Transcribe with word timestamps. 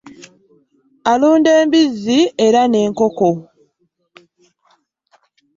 Alunda 1.11 1.49
embizzi 1.61 2.19
era 2.45 2.61
ne 2.67 2.79
nkoko. 2.89 3.29